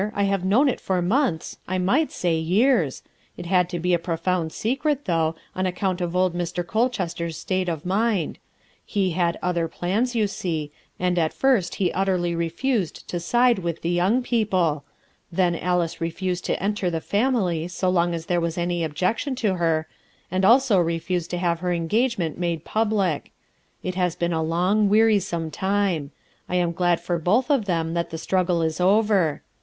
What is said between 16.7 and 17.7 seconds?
the family